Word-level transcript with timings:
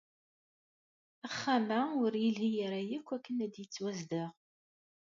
Axxam-a 1.27 1.79
ur 2.03 2.13
yelhi 2.23 2.51
ara 2.65 2.79
akk 2.97 3.09
akken 3.15 3.35
ad 3.45 3.53
yettwazdeɣ. 3.57 4.29